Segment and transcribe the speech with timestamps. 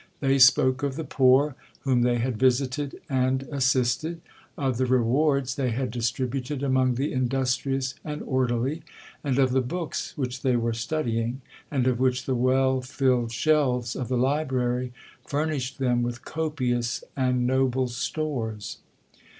[0.19, 5.91] They spoke of the poor whom they had visited and assisted,—of the rewards they had
[5.91, 11.99] distributed among the industrious and orderly,—and of the books which they were studying; and of
[11.99, 14.91] which the well filled shelves of the library
[15.27, 18.79] furnished them with copious and noble stores.